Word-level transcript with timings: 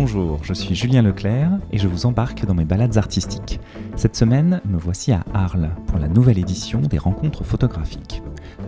Bonjour, 0.00 0.42
je 0.42 0.54
suis 0.54 0.74
Julien 0.74 1.02
Leclerc 1.02 1.50
et 1.72 1.76
je 1.76 1.86
vous 1.86 2.06
embarque 2.06 2.46
dans 2.46 2.54
mes 2.54 2.64
balades 2.64 2.96
artistiques. 2.96 3.60
Cette 3.96 4.16
semaine, 4.16 4.62
me 4.64 4.78
voici 4.78 5.12
à 5.12 5.26
Arles 5.34 5.68
pour 5.86 5.98
la 5.98 6.08
nouvelle 6.08 6.38
édition 6.38 6.80
des 6.80 6.96
rencontres 6.96 7.44
photographiques. 7.44 8.22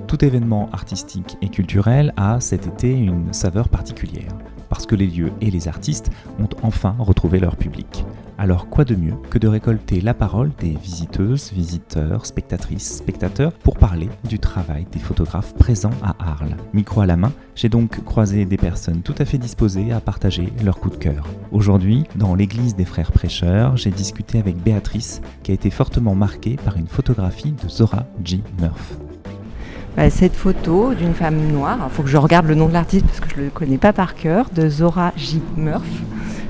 Tout 0.07 0.27
événement 0.27 0.69
artistique 0.75 1.39
et 1.41 1.49
culturel 1.49 2.13
a 2.19 2.39
cet 2.41 2.67
été 2.67 2.93
une 2.93 3.33
saveur 3.33 3.71
particulière, 3.71 4.37
parce 4.69 4.85
que 4.85 4.95
les 4.95 5.07
lieux 5.07 5.33
et 5.41 5.51
les 5.51 5.69
artistes 5.69 6.11
ont 6.39 6.51
enfin 6.63 6.95
retrouvé 6.99 7.41
leur 7.41 7.57
public. 7.57 8.05
Alors 8.43 8.69
quoi 8.69 8.85
de 8.85 8.97
mieux 8.97 9.15
que 9.31 9.39
de 9.39 9.47
récolter 9.47 10.01
la 10.01 10.15
parole 10.15 10.51
des 10.59 10.71
visiteuses, 10.71 11.53
visiteurs, 11.53 12.27
spectatrices, 12.27 12.97
spectateurs 12.97 13.53
pour 13.53 13.77
parler 13.77 14.09
du 14.29 14.41
travail 14.41 14.85
des 14.91 14.99
photographes 14.99 15.55
présents 15.55 15.93
à 16.03 16.17
Arles. 16.19 16.57
Micro 16.75 17.03
à 17.03 17.07
la 17.07 17.17
main, 17.17 17.31
j'ai 17.55 17.69
donc 17.69 18.03
croisé 18.03 18.45
des 18.45 18.57
personnes 18.57 19.03
tout 19.03 19.15
à 19.19 19.25
fait 19.27 19.39
disposées 19.39 19.93
à 19.93 20.01
partager 20.01 20.53
leur 20.65 20.81
coup 20.81 20.91
de 20.91 20.97
cœur. 20.97 21.25
Aujourd'hui, 21.53 22.03
dans 22.17 22.35
l'église 22.35 22.75
des 22.75 22.85
frères 22.85 23.13
prêcheurs, 23.13 23.77
j'ai 23.77 23.93
discuté 23.93 24.41
avec 24.41 24.57
Béatrice 24.57 25.21
qui 25.45 25.53
a 25.53 25.55
été 25.55 25.71
fortement 25.71 26.17
marquée 26.17 26.57
par 26.65 26.77
une 26.77 26.89
photographie 26.89 27.53
de 27.53 27.69
Zora 27.69 28.07
G. 28.25 28.43
Murph. 28.61 28.97
Bah, 29.97 30.11
cette 30.11 30.35
photo 30.35 30.95
d'une 30.95 31.15
femme 31.15 31.53
noire, 31.53 31.79
il 31.85 31.95
faut 31.95 32.03
que 32.03 32.09
je 32.09 32.17
regarde 32.17 32.47
le 32.47 32.57
nom 32.57 32.67
de 32.67 32.73
l'artiste 32.73 33.07
parce 33.07 33.21
que 33.21 33.31
je 33.31 33.37
ne 33.37 33.45
le 33.45 33.51
connais 33.51 33.79
pas 33.79 33.93
par 33.93 34.17
cœur, 34.17 34.47
de 34.53 34.69
Zora 34.69 35.13
J. 35.17 35.41
Murph, 35.57 36.03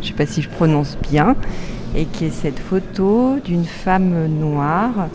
je 0.02 0.08
ne 0.08 0.12
sais 0.12 0.16
pas 0.16 0.26
si 0.26 0.42
je 0.42 0.48
prononce 0.48 0.98
bien, 1.10 1.36
et 1.96 2.04
qui 2.06 2.26
est 2.26 2.30
cette 2.30 2.58
photo 2.58 3.36
d'une 3.44 3.64
femme 3.64 4.26
noire 4.26 5.08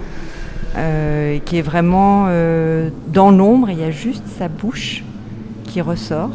euh, 0.77 1.39
qui 1.39 1.57
est 1.57 1.61
vraiment 1.63 2.25
euh, 2.27 2.89
dans 3.07 3.31
l'ombre, 3.31 3.71
il 3.71 3.79
y 3.79 3.83
a 3.83 3.89
juste 3.89 4.27
sa 4.27 4.47
bouche 4.47 5.03
qui 5.63 5.81
ressort, 5.81 6.29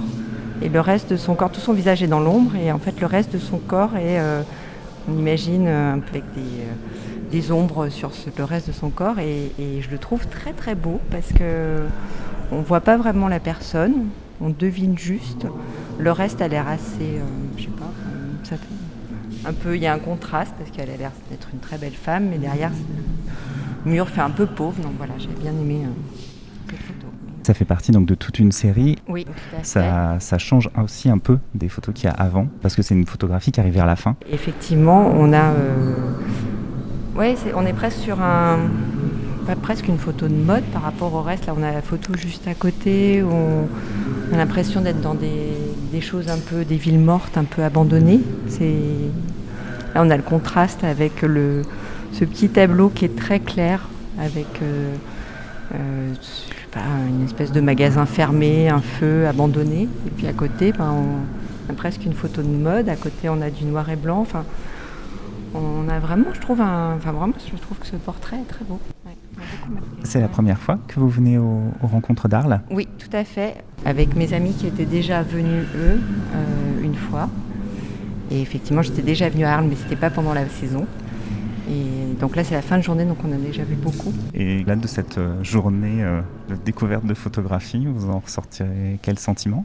et 0.60 0.68
le 0.68 0.80
reste 0.80 1.10
de 1.10 1.16
son 1.16 1.34
corps, 1.34 1.50
tout 1.50 1.60
son 1.60 1.72
visage 1.72 2.02
est 2.02 2.08
dans 2.08 2.18
l'ombre, 2.18 2.56
et 2.56 2.72
en 2.72 2.78
fait 2.78 3.00
le 3.00 3.06
reste 3.06 3.32
de 3.32 3.38
son 3.38 3.58
corps 3.58 3.96
est, 3.96 4.18
euh, 4.18 4.42
on 5.08 5.16
imagine, 5.16 5.68
un 5.68 6.00
peu 6.00 6.18
avec 6.18 6.24
des 7.30 7.52
ombres 7.52 7.88
sur 7.88 8.10
le 8.36 8.44
reste 8.44 8.66
de 8.68 8.72
son 8.72 8.90
corps 8.90 9.18
et, 9.20 9.52
je 9.80 9.90
le 9.90 9.98
trouve 9.98 10.26
très 10.26 10.52
très 10.52 10.74
beau 10.74 11.00
parce 11.10 11.32
que 11.32 11.78
on 12.50 12.60
voit 12.60 12.80
pas 12.80 12.96
vraiment 12.96 13.28
la 13.28 13.40
personne, 13.40 14.06
on 14.40 14.50
devine 14.50 14.98
juste. 14.98 15.46
Le 15.98 16.10
reste 16.10 16.42
a 16.42 16.48
l'air 16.48 16.68
assez, 16.68 17.20
je 17.56 17.62
sais 17.62 17.68
pas, 17.68 17.90
ça 18.42 18.56
fait 18.56 19.48
un 19.48 19.52
peu, 19.52 19.76
il 19.76 19.82
y 19.82 19.86
a 19.86 19.92
un 19.92 19.98
contraste 19.98 20.54
parce 20.58 20.70
qu'elle 20.70 20.90
a 20.90 20.96
l'air 20.96 21.12
d'être 21.30 21.48
une 21.52 21.58
très 21.58 21.78
belle 21.78 21.94
femme, 21.94 22.28
mais 22.30 22.38
derrière 22.38 22.70
le 23.84 23.90
mur 23.90 24.08
fait 24.08 24.20
un 24.20 24.30
peu 24.30 24.46
pauvre. 24.46 24.80
Donc 24.82 24.92
voilà, 24.98 25.14
j'ai 25.18 25.28
bien 25.28 25.52
aimé 25.52 25.82
euh, 25.84 25.88
cette 26.70 26.80
photo. 26.80 27.06
Ça 27.42 27.54
fait 27.54 27.64
partie 27.64 27.90
donc 27.90 28.06
de 28.06 28.14
toute 28.14 28.38
une 28.38 28.52
série. 28.52 28.98
Oui, 29.08 29.26
ça, 29.62 30.16
ça, 30.20 30.38
change 30.38 30.70
aussi 30.80 31.10
un 31.10 31.18
peu 31.18 31.38
des 31.54 31.68
photos 31.68 31.92
qu'il 31.92 32.04
y 32.04 32.08
a 32.08 32.12
avant, 32.12 32.46
parce 32.60 32.76
que 32.76 32.82
c'est 32.82 32.94
une 32.94 33.06
photographie 33.06 33.50
qui 33.50 33.58
arrive 33.58 33.74
vers 33.74 33.86
la 33.86 33.96
fin. 33.96 34.14
Effectivement, 34.30 35.12
on 35.12 35.32
a 35.32 35.50
euh, 35.50 35.96
oui, 37.14 37.34
on 37.54 37.66
est 37.66 37.74
presque 37.74 37.98
sur 37.98 38.22
un, 38.22 38.58
presque 39.60 39.86
une 39.86 39.98
photo 39.98 40.28
de 40.28 40.34
mode 40.34 40.64
par 40.72 40.80
rapport 40.80 41.12
au 41.12 41.20
reste. 41.20 41.46
Là, 41.46 41.54
on 41.58 41.62
a 41.62 41.70
la 41.70 41.82
photo 41.82 42.14
juste 42.16 42.48
à 42.48 42.54
côté. 42.54 43.22
On, 43.22 43.66
a 44.32 44.36
l'impression 44.38 44.80
d'être 44.80 45.02
dans 45.02 45.14
des, 45.14 45.52
choses 46.00 46.28
un 46.28 46.38
peu, 46.38 46.64
des 46.64 46.76
villes 46.76 46.98
mortes, 46.98 47.36
un 47.36 47.44
peu 47.44 47.62
abandonnées. 47.62 48.20
là, 48.60 50.02
on 50.02 50.10
a 50.10 50.16
le 50.16 50.22
contraste 50.22 50.84
avec 50.84 51.22
le, 51.22 51.62
ce 52.12 52.24
petit 52.24 52.48
tableau 52.48 52.88
qui 52.88 53.04
est 53.04 53.16
très 53.16 53.40
clair, 53.40 53.88
avec 54.18 54.46
euh, 54.62 54.94
euh, 55.74 56.12
une 57.08 57.24
espèce 57.24 57.52
de 57.52 57.60
magasin 57.60 58.06
fermé, 58.06 58.68
un 58.68 58.80
feu 58.80 59.26
abandonné. 59.26 59.88
Et 60.06 60.10
puis 60.16 60.26
à 60.26 60.32
côté, 60.32 60.72
ben, 60.72 60.94
on 61.68 61.72
a 61.72 61.74
presque 61.74 62.04
une 62.04 62.14
photo 62.14 62.42
de 62.42 62.48
mode. 62.48 62.88
À 62.88 62.96
côté, 62.96 63.28
on 63.28 63.40
a 63.40 63.50
du 63.50 63.64
noir 63.64 63.88
et 63.90 63.96
blanc. 63.96 64.20
Enfin, 64.20 64.44
on 65.54 65.88
a 65.88 65.98
vraiment, 65.98 66.32
je 66.32 66.40
trouve, 66.40 66.60
un, 66.60 66.94
enfin 66.96 67.12
vraiment, 67.12 67.34
je 67.38 67.60
trouve 67.60 67.78
que 67.78 67.86
ce 67.86 67.96
portrait 67.96 68.36
est 68.36 68.48
très 68.48 68.64
beau. 68.64 68.78
C'est 70.04 70.20
la 70.20 70.28
première 70.28 70.58
fois 70.58 70.78
que 70.88 71.00
vous 71.00 71.08
venez 71.08 71.38
aux, 71.38 71.72
rencontres 71.82 72.28
d'Arles 72.28 72.60
Oui, 72.70 72.88
tout 72.98 73.14
à 73.16 73.24
fait. 73.24 73.56
Avec 73.84 74.14
mes 74.16 74.32
amis 74.32 74.52
qui 74.52 74.66
étaient 74.66 74.84
déjà 74.84 75.22
venus, 75.22 75.64
eux, 75.76 76.00
euh, 76.34 76.82
une 76.82 76.94
fois. 76.94 77.28
Et 78.30 78.40
effectivement, 78.40 78.82
j'étais 78.82 79.02
déjà 79.02 79.28
venue 79.28 79.44
à 79.44 79.54
Arles, 79.54 79.66
mais 79.68 79.76
ce 79.76 79.82
n'était 79.82 79.96
pas 79.96 80.10
pendant 80.10 80.34
la 80.34 80.48
saison. 80.48 80.86
Et 81.70 82.14
donc 82.20 82.36
là, 82.36 82.44
c'est 82.44 82.54
la 82.54 82.62
fin 82.62 82.76
de 82.78 82.82
journée, 82.82 83.04
donc 83.04 83.18
on 83.24 83.32
a 83.32 83.36
déjà 83.36 83.64
vu 83.64 83.74
beaucoup. 83.74 84.12
Et 84.34 84.64
là, 84.64 84.76
de 84.76 84.86
cette 84.86 85.18
euh, 85.18 85.42
journée 85.42 86.02
euh, 86.02 86.20
de 86.48 86.56
découverte 86.56 87.06
de 87.06 87.14
photographie, 87.14 87.86
vous 87.86 88.10
en 88.10 88.18
ressortirez 88.18 88.98
quel 89.02 89.18
sentiment? 89.18 89.64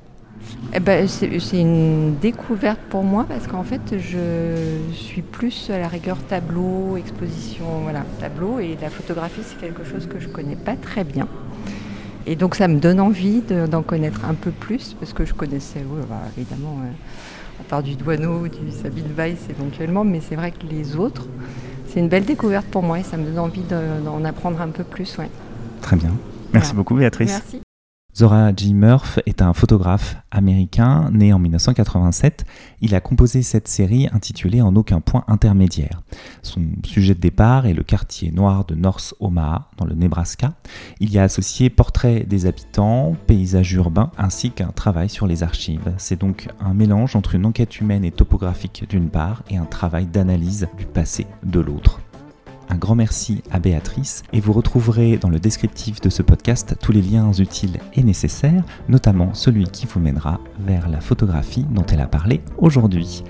Eh 0.73 0.79
ben, 0.79 1.07
c'est 1.07 1.59
une 1.59 2.15
découverte 2.17 2.79
pour 2.89 3.03
moi 3.03 3.25
parce 3.27 3.47
qu'en 3.47 3.63
fait, 3.63 3.97
je 3.97 4.93
suis 4.93 5.21
plus 5.21 5.69
à 5.69 5.77
la 5.77 5.87
rigueur 5.87 6.17
tableau, 6.27 6.97
exposition, 6.97 7.65
voilà, 7.83 8.03
tableau 8.19 8.59
et 8.59 8.77
la 8.81 8.89
photographie, 8.89 9.41
c'est 9.43 9.59
quelque 9.59 9.83
chose 9.83 10.07
que 10.07 10.19
je 10.19 10.27
connais 10.27 10.55
pas 10.55 10.75
très 10.75 11.03
bien. 11.03 11.27
Et 12.25 12.35
donc, 12.35 12.55
ça 12.55 12.67
me 12.67 12.79
donne 12.79 12.99
envie 12.99 13.41
d'en 13.41 13.81
connaître 13.81 14.25
un 14.25 14.33
peu 14.33 14.51
plus 14.51 14.93
parce 14.99 15.13
que 15.13 15.25
je 15.25 15.33
connaissais, 15.33 15.83
bah, 16.09 16.21
évidemment, 16.37 16.77
euh, 16.83 17.61
à 17.61 17.63
part 17.63 17.81
du 17.81 17.95
Douaneau 17.95 18.41
ou 18.41 18.47
du 18.49 18.71
Sabine 18.71 19.13
Weiss 19.15 19.49
éventuellement, 19.49 20.03
mais 20.03 20.19
c'est 20.19 20.35
vrai 20.35 20.51
que 20.51 20.67
les 20.69 20.97
autres, 20.97 21.25
c'est 21.87 22.01
une 22.01 22.09
belle 22.09 22.25
découverte 22.25 22.67
pour 22.67 22.83
moi 22.83 22.99
et 22.99 23.03
ça 23.03 23.15
me 23.15 23.25
donne 23.25 23.39
envie 23.39 23.63
d'en 23.63 24.23
apprendre 24.25 24.61
un 24.61 24.69
peu 24.69 24.83
plus. 24.83 25.17
Ouais. 25.17 25.29
Très 25.81 25.95
bien. 25.95 26.11
Merci 26.53 26.73
beaucoup, 26.73 26.95
Béatrice. 26.95 27.31
Merci. 27.31 27.66
Zora 28.17 28.51
G. 28.55 28.73
Murph 28.73 29.19
est 29.27 29.43
un 29.43 29.53
photographe 29.53 30.15
américain 30.31 31.11
né 31.13 31.33
en 31.33 31.37
1987. 31.37 32.45
Il 32.81 32.95
a 32.95 32.99
composé 32.99 33.43
cette 33.43 33.67
série 33.67 34.07
intitulée 34.11 34.59
En 34.59 34.75
aucun 34.75 35.01
point 35.01 35.23
intermédiaire. 35.27 36.01
Son 36.41 36.63
sujet 36.83 37.13
de 37.13 37.19
départ 37.19 37.67
est 37.67 37.75
le 37.75 37.83
quartier 37.83 38.31
noir 38.31 38.65
de 38.65 38.73
North 38.73 39.13
Omaha, 39.19 39.69
dans 39.77 39.85
le 39.85 39.93
Nebraska. 39.93 40.53
Il 40.99 41.11
y 41.11 41.19
a 41.19 41.23
associé 41.23 41.69
portraits 41.69 42.27
des 42.27 42.47
habitants, 42.47 43.15
paysages 43.27 43.73
urbains, 43.73 44.09
ainsi 44.17 44.49
qu'un 44.49 44.69
travail 44.69 45.09
sur 45.09 45.27
les 45.27 45.43
archives. 45.43 45.93
C'est 45.99 46.19
donc 46.19 46.47
un 46.59 46.73
mélange 46.73 47.15
entre 47.15 47.35
une 47.35 47.45
enquête 47.45 47.79
humaine 47.79 48.03
et 48.03 48.11
topographique 48.11 48.85
d'une 48.89 49.09
part 49.09 49.43
et 49.51 49.57
un 49.57 49.65
travail 49.65 50.07
d'analyse 50.07 50.67
du 50.75 50.87
passé 50.87 51.27
de 51.43 51.59
l'autre. 51.59 51.99
Un 52.69 52.75
grand 52.75 52.95
merci 52.95 53.43
à 53.51 53.59
Béatrice 53.59 54.23
et 54.33 54.39
vous 54.39 54.53
retrouverez 54.53 55.17
dans 55.17 55.29
le 55.29 55.39
descriptif 55.39 56.01
de 56.01 56.09
ce 56.09 56.21
podcast 56.21 56.75
tous 56.81 56.91
les 56.91 57.01
liens 57.01 57.31
utiles 57.31 57.79
et 57.93 58.03
nécessaires, 58.03 58.63
notamment 58.89 59.33
celui 59.33 59.65
qui 59.65 59.85
vous 59.85 59.99
mènera 59.99 60.39
vers 60.59 60.89
la 60.89 60.99
photographie 60.99 61.65
dont 61.71 61.85
elle 61.85 62.01
a 62.01 62.07
parlé 62.07 62.41
aujourd'hui. 62.57 63.23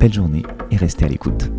Belle 0.00 0.12
journée 0.12 0.42
et 0.70 0.76
restez 0.76 1.04
à 1.04 1.08
l'écoute. 1.08 1.50